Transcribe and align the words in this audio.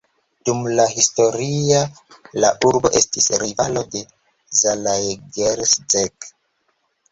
Dum 0.47 0.61
la 0.77 0.85
historio 0.93 1.81
la 2.45 2.51
urbo 2.71 2.93
estis 3.01 3.29
rivalo 3.45 3.85
de 3.93 4.03
Zalaegerszeg. 4.63 6.33